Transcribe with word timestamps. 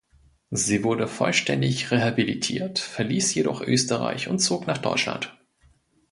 Sie 0.49 0.83
wurde 0.83 1.07
vollständig 1.07 1.91
rehabilitiert, 1.91 2.79
verließ 2.79 3.35
jedoch 3.35 3.61
Österreich 3.61 4.29
und 4.29 4.39
zog 4.39 4.65
nach 4.65 4.79
Deutschland. 4.79 5.37